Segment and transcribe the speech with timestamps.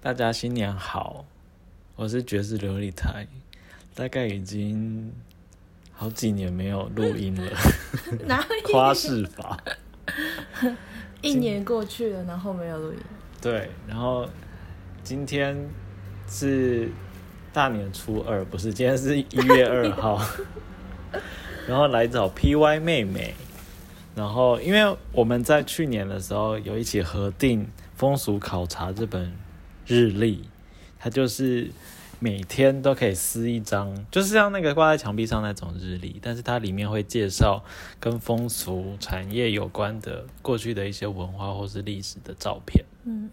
[0.00, 1.24] 大家新年好，
[1.96, 3.26] 我是爵士琉璃台，
[3.96, 5.12] 大概已经
[5.92, 7.50] 好几年没有录音了，
[8.24, 9.58] 哪夸饰 法。
[11.20, 12.98] 一年过去了，然后没有录音。
[13.42, 14.24] 对，然后
[15.02, 15.68] 今天
[16.28, 16.88] 是
[17.52, 20.24] 大年初二，不是，今天是一月二号，
[21.66, 23.34] 然后来找 PY 妹妹，
[24.14, 27.64] 然后因为我们在去年的时候有一起核定
[27.96, 29.34] 《风俗考察》这本
[29.88, 30.44] 日历，
[30.98, 31.70] 它就是
[32.20, 37.64] 每天都可以撕一张，就是像那个挂在墙壁上那种日历，但是它里面会介绍
[37.98, 42.84] 跟风俗产业有关的过去的一些文化或是历史的照片。
[43.04, 43.30] 嗯，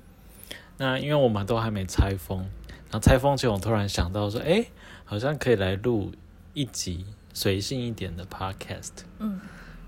[0.78, 2.40] 那因为我们都还没拆封，
[2.90, 4.66] 然后拆封前我突然想到说，哎，
[5.04, 6.12] 好像可以来录
[6.54, 9.42] 一集随性一点的 podcast，嗯，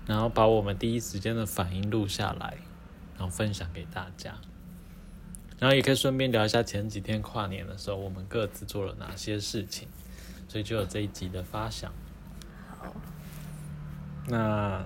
[0.06, 2.58] 然后把我们第一时间的反应录下来，
[3.16, 4.34] 然后分享给大家，
[5.58, 9.88] 然后也可以顺便聊一下前几天跨年的时候我们各自做了哪些事情，
[10.48, 11.92] 所以就有这一集的发想。
[12.78, 12.94] 好，
[14.28, 14.84] 那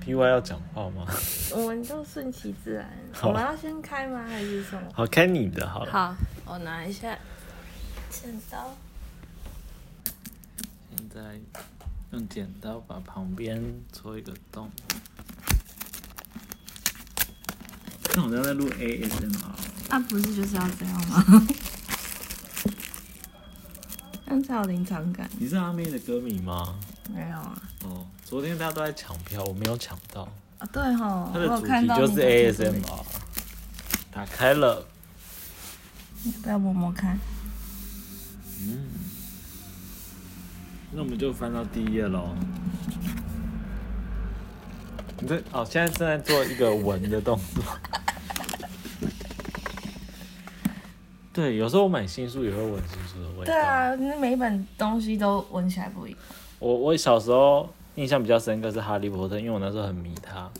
[0.00, 1.06] P Y 要讲话吗？
[1.52, 2.92] 我们就顺其自然。
[3.12, 4.24] 好我们要先开吗？
[4.26, 4.90] 还是什么？
[4.92, 5.92] 好，开你的好了。
[5.92, 7.16] 好，我拿一下
[8.10, 8.76] 剪刀。
[10.96, 11.38] 现在
[12.10, 14.68] 用剪刀把旁边戳一个洞。
[18.14, 21.46] 那我刚在录 ASMR，啊，不是就是要这样吗？
[24.24, 25.28] 这样才有临场感。
[25.38, 26.76] 你是阿妹的歌迷吗？
[27.12, 27.62] 没有啊？
[27.84, 30.22] 哦，昨天大家都在抢票，我没有抢到。
[30.56, 33.04] 啊，对哈，我有它的主看到你题就是 ASMR。
[34.10, 34.86] 打开了，
[36.22, 37.18] 你不要摸摸看。
[38.62, 38.88] 嗯，
[40.92, 42.34] 那我们就翻到第一页喽。
[45.20, 47.62] 你这哦，现在正在做一个闻的动作。
[51.32, 53.44] 对，有时候我买新书也会闻新书的味道。
[53.44, 56.18] 对啊，那每一本东西都闻起来不一样。
[56.58, 60.50] 我我小时候印象比较深刻是《哈利波特》，因为我那时候很迷它。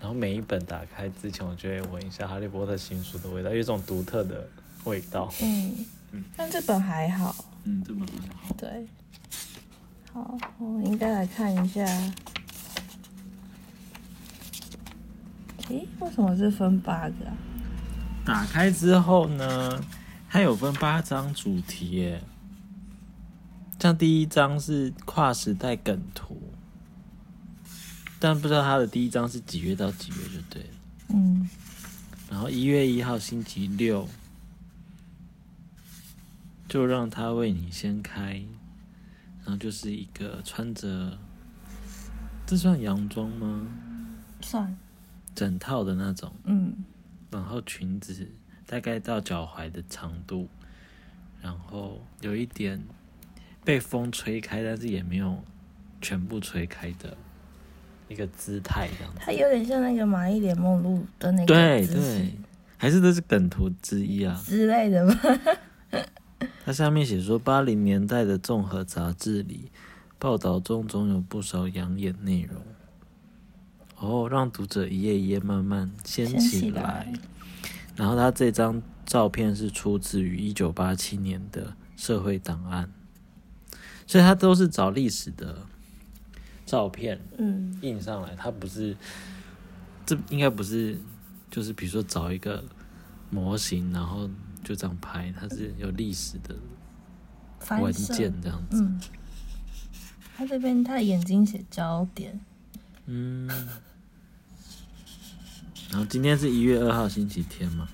[0.00, 4.48] 然后每一本打开之前，我就会闻一下《哈利波特》新书的味道，有一种独特的
[4.84, 5.28] 味道。
[5.42, 5.84] 嗯，
[6.36, 7.34] 但这本还好。
[7.64, 8.54] 嗯，这本还好。
[8.56, 8.86] 对，
[10.12, 11.84] 好，我应该来看一下。
[15.68, 17.36] 诶，为什么是分八个啊？
[18.24, 19.78] 打开之后呢，
[20.32, 22.22] 它有分八张主题耶。
[23.80, 26.40] 像第一张是跨时代梗图，
[28.20, 30.68] 但不知道它的第一张是几月到几月就对了。
[31.08, 31.50] 嗯，
[32.30, 34.06] 然后一月一号星期六，
[36.68, 38.44] 就让它为你掀开，
[39.44, 41.18] 然后就是一个穿着，
[42.46, 43.66] 这算洋装吗？
[44.42, 44.78] 算，
[45.34, 46.84] 整套的那种，嗯，
[47.30, 48.28] 然后裙子
[48.70, 50.46] 大概到脚踝的长度，
[51.42, 52.80] 然后有一点
[53.64, 55.42] 被风吹开，但是也没有
[56.00, 57.16] 全部吹开的
[58.06, 59.18] 一个姿态，这样子。
[59.20, 62.32] 它有点像那个玛丽莲梦露的那个对对，
[62.76, 64.40] 还是这是梗图之一啊。
[64.46, 65.18] 之类的吗。
[66.64, 69.72] 它下面写说，八零年代的综合杂志里，
[70.16, 72.62] 报道中总有不少养眼内容。
[73.98, 77.12] 哦，让读者一页一页慢慢掀掀起来。
[78.00, 82.90] 然后他这张照片是出自于一九八七年的社会档案，
[84.06, 85.66] 所以他都是找历史的
[86.64, 88.96] 照片嗯，印上来，他不是，
[90.06, 90.98] 这应该不是，
[91.50, 92.64] 就是比如说找一个
[93.28, 94.30] 模型，然后
[94.64, 96.56] 就这样拍，它是有历史的
[97.78, 98.82] 文件这样子。
[98.82, 98.98] 嗯，
[100.38, 102.40] 他这边他的眼睛写焦点，
[103.04, 103.46] 嗯，
[105.90, 107.86] 然后今天是一月二号星期天嘛，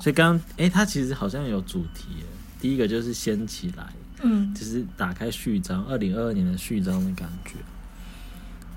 [0.00, 2.24] 所以刚刚哎，它其实好像有主题耶。
[2.60, 3.86] 第一个就是掀起来，
[4.22, 7.56] 嗯，就是打开序章，二零二二年的序章的感觉。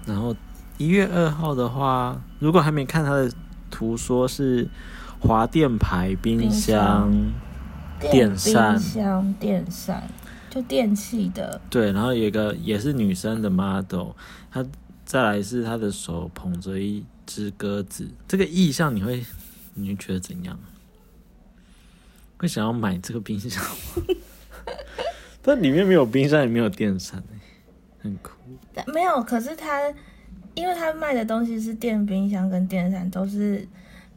[0.06, 0.36] 然后
[0.78, 3.32] 一月二号的话，如果还没看它的
[3.72, 4.68] 图，说是
[5.20, 7.12] 华电牌冰箱。
[8.00, 8.74] 电扇。
[8.74, 10.04] 冰箱、电扇，
[10.52, 14.10] 就电器的，对，然后有一个也是女生的 model，
[14.52, 14.64] 她
[15.04, 19.24] 再来是她的手捧着一只鸽子，这个意象你会
[19.76, 20.58] 你会觉得怎样？
[22.38, 24.04] 会想要买这个冰箱吗？
[25.42, 27.40] 但里面没有冰箱，也没有电扇、欸，
[28.00, 28.32] 很酷。
[28.94, 29.82] 没有，可是他，
[30.54, 33.68] 因为他卖的东西是电冰箱跟电扇，都是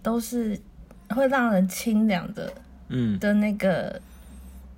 [0.02, 0.58] 都是
[1.08, 2.52] 会让人清凉的
[2.88, 4.00] 嗯，的那个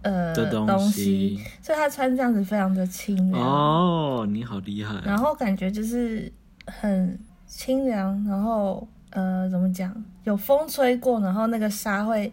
[0.02, 5.00] 呃的东西，所以他穿这样子非常的清凉，哦，你好厉害。
[5.04, 6.30] 然后感觉就是
[6.66, 7.18] 很
[7.54, 9.94] 清凉，然后呃怎么讲，
[10.24, 12.32] 有风吹过，然后那个沙会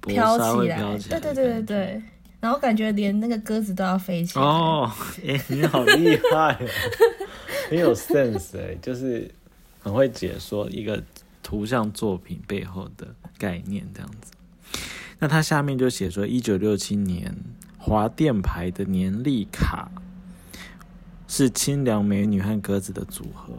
[0.00, 1.62] 飘起来，飘起来对对对对。
[1.62, 2.02] 对。
[2.40, 4.44] 然后感觉连那个鸽子都要飞起来。
[4.44, 4.90] 哦，
[5.26, 6.68] 哎、你好厉害哦，
[7.70, 9.30] 很有 sense 哎，就是
[9.80, 11.02] 很会解说一个
[11.42, 14.32] 图像作品背后的概念这样子。
[15.18, 17.34] 那它下面就写说，一九六七年
[17.78, 19.90] 华电牌的年历卡
[21.26, 23.54] 是清凉美女和鸽子的组合，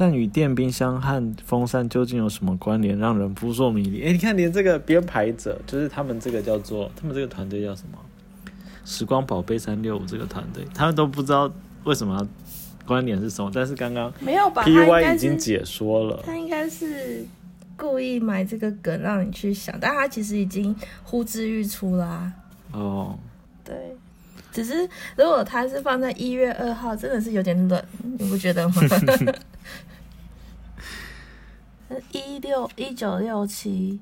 [0.00, 4.04] 但与电冰箱和风扇究竟有什么关联，让人扑朔迷离。
[4.04, 7.98] 哎，你看，连这个编排者，就是他们这个叫做他们这个团队叫什么？
[8.84, 11.52] 时光宝贝三六五这个团队，他们都不知道
[11.82, 12.26] 为什么要
[12.86, 16.22] 关联是什么，但是刚刚没有吧？P 应 Y 已经解说了。
[16.24, 17.26] 他应该是
[17.76, 20.72] 故意埋这个梗让你去想，但他其实已经
[21.02, 22.32] 呼之欲出啦、
[22.70, 23.18] 哦，
[23.64, 23.74] 对，
[24.52, 28.74] 只是如果它是放在一月二号，真的是有点冷，你不觉得吗？
[32.12, 33.98] 一六一九六七，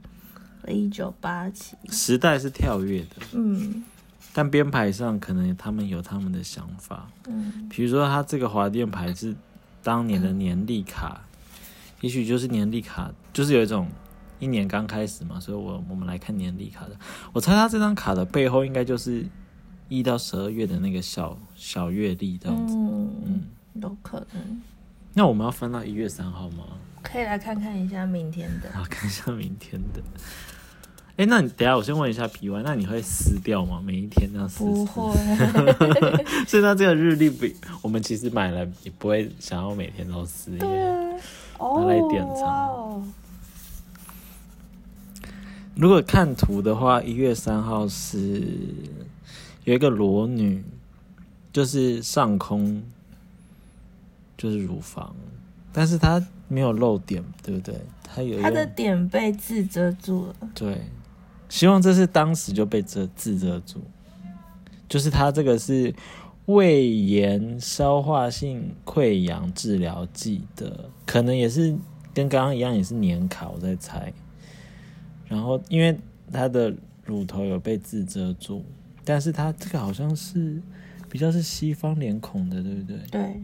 [0.67, 3.85] 一九八七，时代是跳跃的，嗯
[4.33, 7.09] 但编排上可能他们有他们的想法。
[7.27, 9.35] 嗯比如说，他这个华电牌是
[9.83, 11.23] 当年的年历卡，
[12.01, 13.89] 也许就是年历卡，就是有一种
[14.41, 16.97] 一年刚开始嘛，所以我我们来看年历卡的。
[17.33, 19.25] 我猜他这张卡的背后应该就是
[19.89, 22.75] 一到十二月的那个小小月历这样子。
[22.75, 23.43] 嗯，
[23.75, 24.61] 有可能。
[25.15, 26.65] 那我们要翻到一月三号吗？
[27.03, 28.71] 可以来看看一下明天的。
[28.73, 30.03] 好，看一下明天的。
[31.17, 33.81] 哎、那你等下我先问一下 P Y，那你会撕掉吗？
[33.83, 34.63] 每一天这样撕？
[34.63, 35.15] 不会，
[36.47, 41.21] 所以那这个日历比我们其实买了也不会想要每天都撕，因对为啊，
[41.59, 43.03] 哦，拿来典藏哦，
[45.75, 48.43] 如果看图的话，一月三号是
[49.67, 50.65] 有一个裸女，
[51.53, 52.81] 就是上空
[54.37, 55.15] 就是乳房，
[55.73, 57.75] 但是她没有露点，对不对？
[58.05, 60.35] 她有她的用点被字遮住了。
[60.55, 60.83] 对，
[61.49, 63.81] 希望这是当时就被遮字遮住，
[64.89, 65.93] 就是她这个是
[66.45, 71.77] 胃炎消化性溃疡治疗剂的，可能也是
[72.15, 74.13] 跟刚刚一样，也是年卡，我在猜。
[75.27, 75.99] 然后因为
[76.33, 76.73] 她的
[77.05, 78.65] 乳头有被字遮住，
[79.07, 80.61] 但是它这个好像是
[81.09, 82.99] 比较是西方脸孔的，对不对？
[83.11, 83.41] 对，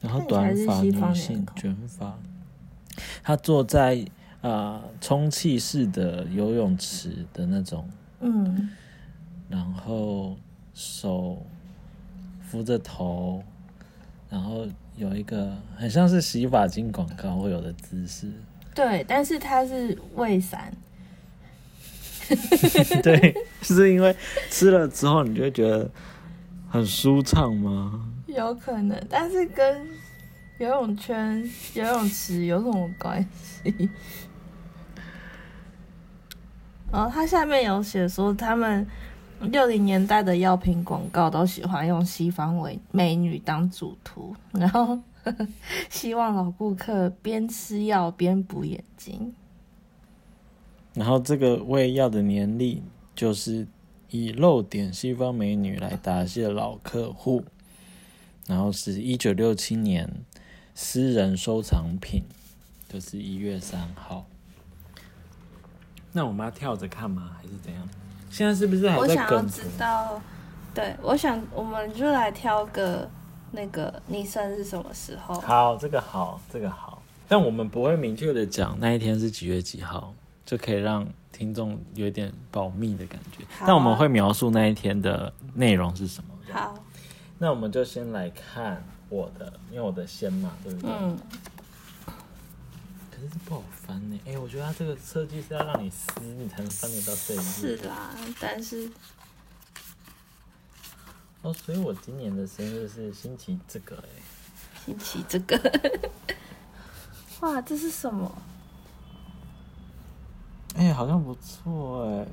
[0.00, 2.18] 然后短发女性卷发，
[3.22, 3.96] 她坐在
[4.40, 7.86] 啊、呃充气式的游泳池的那种，
[8.20, 8.70] 嗯，
[9.50, 10.36] 然后
[10.72, 11.44] 手
[12.40, 13.42] 扶着头，
[14.30, 14.66] 然后
[14.96, 18.32] 有一个很像是洗发精广告会有的姿势，
[18.74, 20.72] 对，但是它是胃散，
[23.02, 24.14] 对，是因为
[24.50, 25.90] 吃了之后你就会觉得
[26.68, 28.08] 很舒畅吗？
[28.26, 29.86] 有可能，但是跟
[30.58, 31.42] 游泳圈、
[31.74, 33.24] 游泳池有什么关
[33.62, 33.90] 系？
[36.92, 38.86] 然后它下面有写说，他们
[39.40, 44.98] 六零年代的药品广告都喜欢用西方美美女当主图，然后
[45.90, 49.34] 希望老顾客边吃药边补眼睛。
[50.96, 52.82] 然后这个胃药的年历
[53.14, 53.68] 就是
[54.08, 57.44] 以露点西方美女来答谢老客户，
[58.46, 60.10] 然后是一九六七年
[60.74, 62.24] 私人收藏品，
[62.88, 64.26] 就是一月三号。
[66.12, 67.36] 那我们要跳着看吗？
[67.36, 67.86] 还是怎样？
[68.30, 69.68] 现在是不是还我在梗想要知图？
[69.78, 70.22] 道，
[70.74, 73.06] 对我想我们就来挑个
[73.52, 75.38] 那个你生日什么时候？
[75.40, 80.14] 好，这个好，这个好，但我们不会明确的讲那一天是几月几号，
[80.46, 83.44] 就可以让听众有一点保密的感觉。
[83.58, 86.30] 那啊但我们会描述那一天的内容是什么。
[86.50, 86.82] 好，
[87.38, 90.90] 那我们就先来看我的，因为我的先嘛，对不对？
[90.90, 91.18] 嗯，
[93.10, 94.18] 可是这不好翻呢。
[94.24, 97.42] 哎、我觉得它这个设计是要让你撕，你才能翻得到这一页。
[97.42, 98.88] 是啦，但是
[101.42, 104.08] 哦，所以我今年的生日是星期这个哎、
[104.86, 105.58] 新奇这个，
[107.40, 108.32] 哇，这是什么？
[110.76, 112.26] 哎、好像不错哎、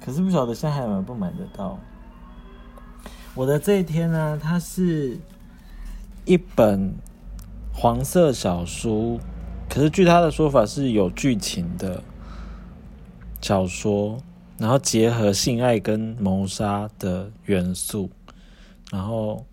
[0.00, 1.78] 可是不晓得现在还买不买得到。
[3.34, 5.18] 我的这一天呢，它是
[6.24, 6.94] 一本
[7.74, 9.20] 黄色小书，
[9.68, 12.02] 可是据他的说法是有剧情的
[13.42, 14.18] 小说，
[14.56, 18.08] 然后结合性爱跟谋杀的元素，
[18.90, 19.44] 然后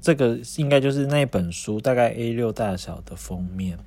[0.00, 3.78] 这个应该就是那本书大概 A 六大小的封面。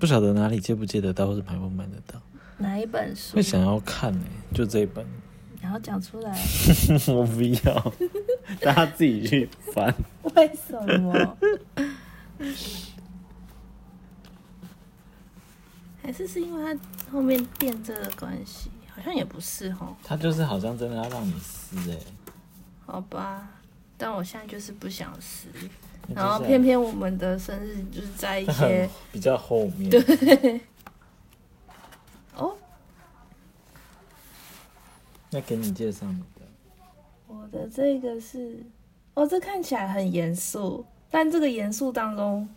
[0.00, 2.18] 不晓得哪里借不借得到，或是买不买得到，
[2.56, 3.42] 哪一本书会？
[3.42, 5.06] 想要看呢、就这一本，
[5.60, 6.34] 然后讲出来，
[7.06, 7.92] 我不要，
[8.62, 9.94] 大家自己去翻。
[10.34, 11.36] 为什么？
[16.02, 18.70] 还是是因为它后面变这个关系？
[18.88, 19.94] 好像也不是哦。
[20.02, 21.98] 它就是好像真的要让你撕哎、
[22.86, 23.46] 好吧，
[23.98, 25.48] 但我现在就是不想撕，
[26.14, 29.90] 然后偏偏我们的生日就是在一些 比较后面。
[29.90, 30.00] 对
[32.36, 32.54] 哦，
[35.30, 36.42] 那给你介绍你的，
[37.28, 38.64] 我的这个是，
[39.14, 42.48] 哦，这看起来很严肃，但这个严肃当中，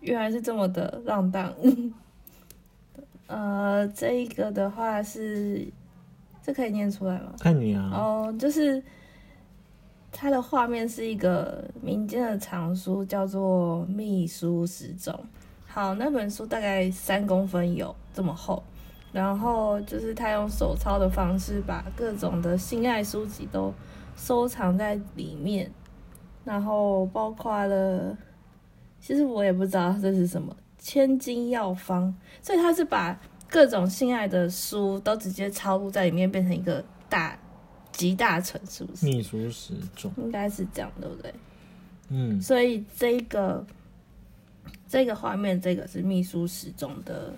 [0.00, 1.54] 原来是这么的浪荡。
[3.28, 5.66] 呃，这一个的话是，
[6.42, 7.32] 这可以念出来吗？
[7.38, 8.82] 看你啊，哦，就是
[10.22, 15.12] 它的画面是一个民间的藏书，叫做《秘书时钟》。
[15.66, 18.62] 好，那本书大概三公分有这么厚，
[19.10, 23.74] 然后就是他用手抄的方式，把各种的性爱书籍都
[24.14, 25.68] 收藏在里面，
[26.44, 28.16] 然后包括了，
[29.00, 37.36] 其实我也不知道这是什么千金药方，所以他是把各种性爱的书都直接抄录在里面，变成一个大
[37.92, 39.06] 集大成，是不是？
[39.06, 41.34] 秘书时钟，应该是这样，对不对？
[42.08, 43.64] 嗯，所以这个
[44.88, 47.34] 这个画面，这个是秘书时钟的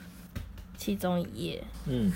[0.76, 1.64] 其中一页。
[1.86, 2.12] 嗯，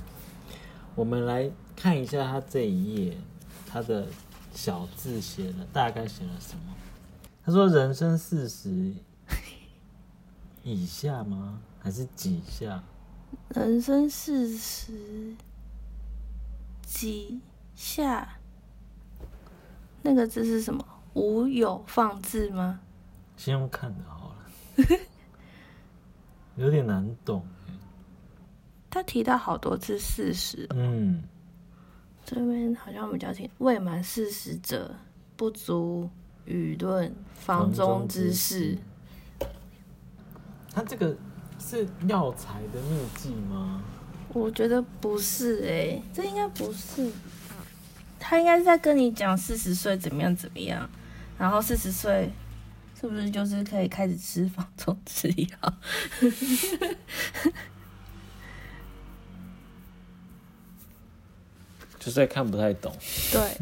[0.95, 3.16] 我们来看一下它这一页，
[3.66, 4.07] 它的
[4.54, 6.75] 小字写了大概写了什么？
[7.45, 8.92] 他说人生四十
[10.62, 11.61] 以下吗？
[11.80, 12.83] 还是几下？
[13.50, 14.92] 人生四十
[16.85, 17.40] 几
[17.78, 18.28] 下，
[20.02, 20.85] 那个字是什么？
[21.14, 22.80] 无有放置吗？
[23.37, 24.99] 先用看的好了，
[26.58, 27.47] 有点难懂。
[28.90, 31.23] 他提到好多次四十，嗯，
[32.25, 34.92] 这边好像比较听未满四十者
[35.37, 36.11] 不足
[36.47, 38.76] 舆论房中之事。
[40.73, 41.16] 他这个
[41.61, 43.80] 是药材的秘籍吗？
[44.32, 47.11] 我觉得不是诶、这应该不是。
[48.19, 50.89] 他应该是在跟你讲四十岁怎么样怎么样，
[51.39, 52.31] 然后四十岁
[53.01, 55.75] 是不是就是可以开始吃防中之药？
[61.99, 62.95] 就是在看不太懂。
[63.33, 63.59] 对，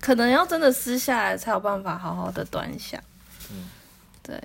[0.00, 3.02] 可能要真的撕下来才有办法好好的端详。
[3.50, 3.68] 嗯
[4.22, 4.40] 对，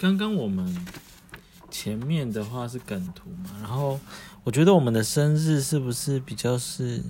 [0.00, 0.86] 刚刚我们
[1.70, 3.98] 前面的话是梗图嘛，然后
[4.42, 7.02] 我觉得我们的生日是不是比较是？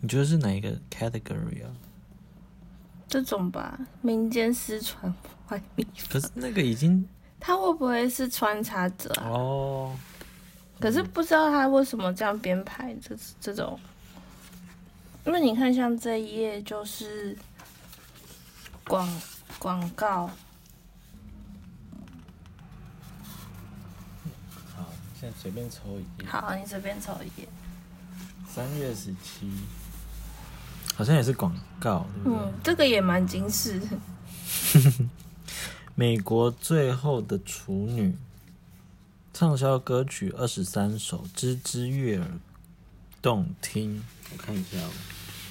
[0.00, 1.70] 你觉得是哪一个 category 啊？
[3.08, 5.12] 这种吧，民间私传
[5.48, 7.08] 外秘，可是那个已经
[7.40, 9.28] 他会不会是穿插者啊？
[9.28, 9.96] 哦，
[10.78, 13.80] 可是不知道他为什么这样编排这这种，
[15.24, 17.36] 因为你看像这一页就是
[18.84, 19.08] 广
[19.58, 20.26] 广告，
[24.76, 24.84] 好，
[25.18, 26.28] 现在随便抽一页。
[26.28, 27.48] 好，你随便抽一页。
[28.46, 29.50] 三月十七，
[30.98, 32.38] 好像也是广告，对不对？
[32.40, 33.80] 嗯，这个也蛮惊世。
[35.94, 38.16] 美国最后的处女，
[39.32, 42.26] 畅销歌曲二十三首，吱吱悦耳
[43.22, 44.02] 动听。
[44.32, 44.90] 我看一下哦，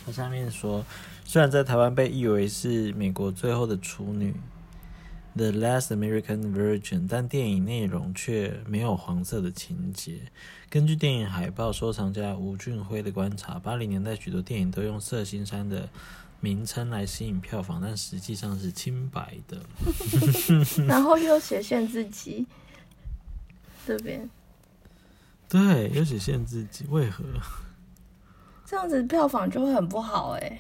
[0.06, 0.86] 它下面说，
[1.24, 4.36] 虽然在台湾被誉为是美国最后的处女
[5.38, 10.20] ，The Last American Virgin，但电影内容却没有黄色的情节。
[10.70, 15.88] 根据电影海报收藏家吴俊辉的观察，八零年代许多电影都用色心山的
[16.40, 19.62] 名称来吸引票房，但实际上是清白的。
[20.88, 22.46] 然后又写限制级，
[23.86, 24.30] 这边
[25.48, 27.24] 对，又写限制级，为何？
[28.66, 30.60] 这样子票房就会很不好哎、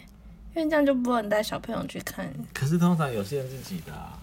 [0.56, 2.34] 因为这样就不能带小朋友去看。
[2.54, 4.18] 可是通常有限制级的、啊，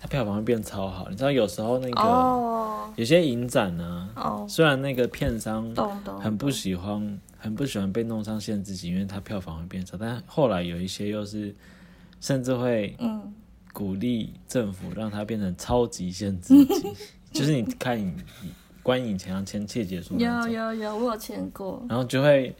[0.00, 1.08] 它票房会变超好。
[1.10, 2.64] 你知道有时候那个、哦
[2.96, 5.72] 有些影展呢、哦，虽然那个片商。
[6.20, 11.54] 很不喜欢，很不喜欢被弄上限制级，因为它票房会变少，但后来有一些又是
[12.20, 13.32] 甚至会嗯，
[13.72, 16.92] 鼓励政府让它变成超级限制 级，
[17.30, 18.16] 就是你看影
[18.82, 21.80] 观影前要签切结书有，有有，我有签过。
[21.88, 22.52] 然后就会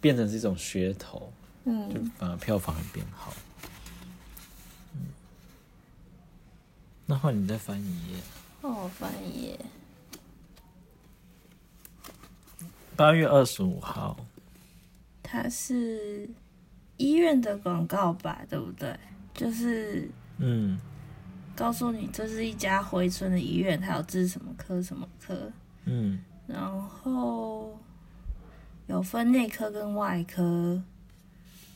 [0.00, 1.32] 变成是一种噱头，
[1.64, 3.32] 就嗯，反而票房会变好。
[7.10, 8.16] 那换你再翻一页，
[8.62, 9.58] 帮我翻一页。
[12.94, 14.16] 八月二十五号，
[15.20, 16.30] 它是
[16.98, 18.96] 医院的广告吧，对不对？
[19.34, 20.78] 就是嗯。
[21.56, 25.50] 告诉你这是一家回村的医院，它有治什么科什么科，
[25.86, 26.22] 嗯。
[26.46, 27.76] 然后
[28.86, 30.80] 有分内科跟外科，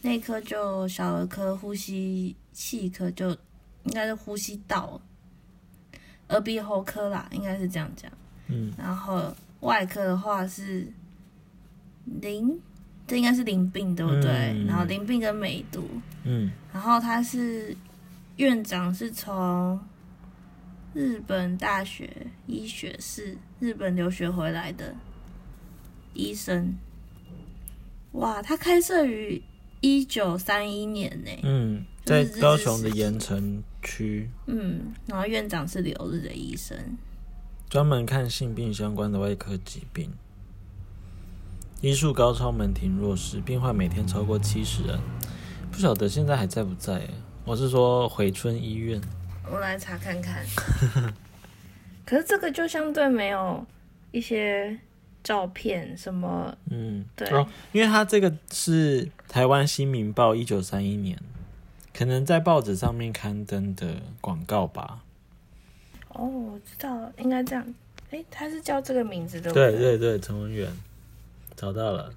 [0.03, 3.31] 内科就小儿科、呼吸器科就
[3.83, 5.01] 应该是呼吸道，
[6.29, 8.11] 耳鼻喉科啦，应该是这样讲。
[8.49, 10.87] 嗯然后外科的话是
[12.21, 12.61] 淋，
[13.07, 14.53] 这应该是淋病对不对？
[14.55, 15.89] 嗯然后淋病跟梅毒，
[16.25, 17.77] 嗯然后他是
[18.37, 19.81] 院长是从
[20.93, 24.95] 日本大学医学士日本留学回来的
[26.13, 26.75] 医生。
[28.13, 29.43] 哇，他开设于
[29.81, 31.31] 一九三一年呢。
[31.43, 36.77] 嗯，在高雄的盐城区，嗯，然后院长是留日的医生。
[37.69, 40.11] 专门看性病相关的外科疾病。
[41.81, 44.99] 医术高超，门庭若市，病患每天超过七十人。
[45.71, 47.11] 不晓得现在还在不在耶？
[47.45, 49.01] 我是说回春医院。
[49.51, 50.45] 我来查看看。
[52.07, 53.67] 可是这个就相对没有
[54.13, 54.79] 一些
[55.23, 61.19] 照片什么，嗯，对哦，因为他这个是台湾新民报一九三一年，
[61.97, 65.05] 可能在报纸上面刊登的广告吧。
[66.09, 67.75] 哦，我知道了，应该这样。
[68.11, 70.71] 诶，他是叫这个名字对不对对对对，陈文远
[71.57, 72.13] 找到了，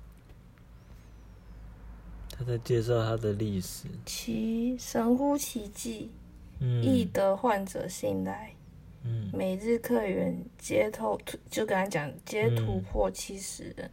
[2.29, 3.85] 他在介绍他的历史。
[4.05, 6.11] 其神乎其技，
[6.59, 8.51] 嗯易得患者信赖。
[9.03, 11.19] 嗯每日客源皆突，
[11.49, 13.89] 就跟他讲，皆突嗯破七十人，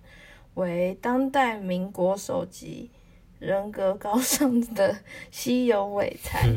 [0.55, 2.91] 为当代民国首级
[3.45, 4.99] 人格高尚的
[5.31, 6.49] 稀有伟才。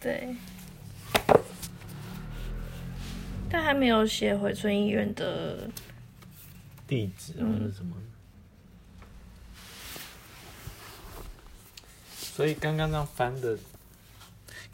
[0.00, 0.36] 对，
[3.50, 5.68] 但还没有写回春医院的，
[6.86, 7.96] 地址或者什么。
[12.14, 13.58] 所以刚刚那翻的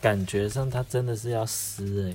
[0.00, 2.14] 感觉上，他真的是要撕哎、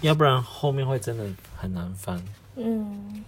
[0.00, 2.20] 要不然后面会真的很难翻。
[2.56, 3.24] 嗯，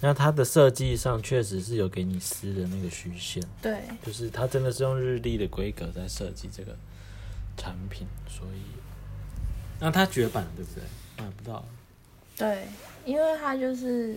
[0.00, 6.76] 那它的设计上确实是有给你撕的那个虚线，对，就是它真的是用日历的规格在设计这个
[7.56, 8.60] 产品，所以
[9.80, 10.82] 那它绝版对不对？
[11.16, 11.64] 买不到，
[12.36, 12.68] 对，
[13.04, 14.16] 因为它就是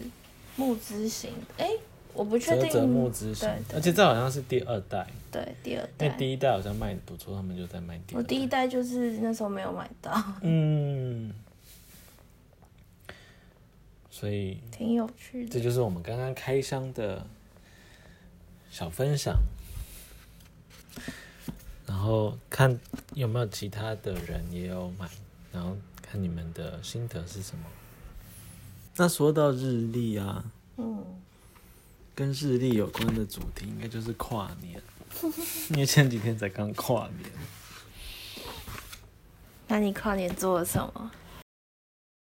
[0.55, 1.71] 木之型的，哎、
[2.13, 11.33] 我不确定，泽泽木之型对，对而且这好像是第二代，对，第二因为代，第一代好像卖的不错，他们就在卖第二我第一代就是那时候没有买到，嗯，
[14.21, 15.49] 所以挺有趣的。
[15.49, 17.25] 这就是我们刚刚开箱的
[18.69, 19.35] 小分享，
[21.87, 22.79] 然后看
[23.15, 25.09] 有没有其他的人也有买，
[25.51, 27.63] 然后看你们的心得是什么。
[28.95, 30.45] 那说到日历啊，
[30.77, 31.03] 嗯，
[32.13, 34.79] 跟日历有关的主题应该就是跨年，
[35.71, 37.31] 因为前几天才刚跨年。
[39.67, 41.11] 那你跨年做了什么？